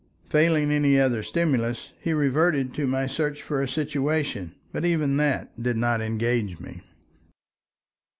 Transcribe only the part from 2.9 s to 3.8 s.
search for a